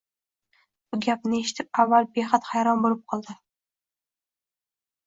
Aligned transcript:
Bu 0.95 0.99
gapni 1.07 1.41
eshitib, 1.41 1.69
awal 1.85 2.09
behad 2.17 2.49
hayron 2.55 2.83
bo‘lib 2.87 3.05
qoldi 3.15 3.39